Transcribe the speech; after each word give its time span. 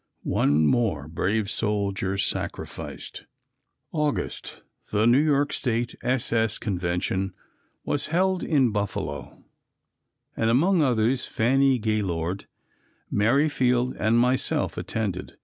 One 0.23 0.65
more 0.65 1.07
brave 1.07 1.47
soldier 1.51 2.17
sacrificed. 2.17 3.25
August. 3.91 4.63
The 4.91 5.05
New 5.05 5.21
York 5.23 5.53
State 5.53 5.93
S. 6.01 6.33
S. 6.33 6.57
Convention 6.57 7.33
was 7.85 8.07
held 8.07 8.41
in 8.43 8.71
Buffalo 8.71 9.43
and 10.35 10.49
among 10.49 10.81
others 10.81 11.27
Fanny 11.27 11.77
Gaylord, 11.77 12.47
Mary 13.11 13.47
Field 13.47 13.95
and 13.99 14.17
myself 14.17 14.75
attended. 14.75 15.37